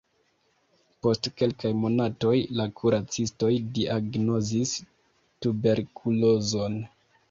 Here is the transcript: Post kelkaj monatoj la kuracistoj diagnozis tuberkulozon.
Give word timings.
Post 1.07 1.29
kelkaj 1.41 1.71
monatoj 1.83 2.33
la 2.61 2.67
kuracistoj 2.81 3.53
diagnozis 3.79 4.77
tuberkulozon. 4.89 6.87